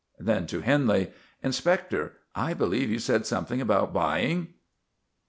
Then 0.17 0.47
to 0.47 0.61
Henley: 0.61 1.11
"Inspector, 1.43 2.13
I 2.33 2.55
believe 2.55 2.89
you 2.89 2.97
said 2.97 3.27
something 3.27 3.61
about 3.61 3.93
buying?" 3.93 4.55